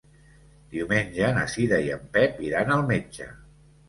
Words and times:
Diumenge 0.75 1.27
na 1.35 1.43
Cira 1.55 1.79
i 1.87 1.91
en 1.97 2.07
Pep 2.15 2.39
iran 2.47 2.73
al 2.77 2.81
metge. 2.93 3.29